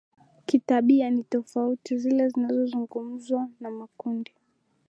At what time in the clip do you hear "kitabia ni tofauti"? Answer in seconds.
0.45-1.93